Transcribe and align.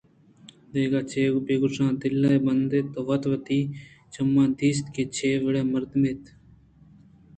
دگہ 0.73 1.01
چے 1.11 1.21
بہ 1.45 1.55
گوٛشاں 1.61 1.91
دل 2.01 2.21
ءِ 2.31 2.43
بند 2.45 2.71
تو 2.93 2.99
وت 3.07 3.23
وتی 3.31 3.59
چماں 4.13 4.47
دیست 4.59 4.85
کہ 4.95 5.03
چے 5.15 5.29
وڑیں 5.43 5.67
مردمے 5.71 6.09
اَت 6.13 6.23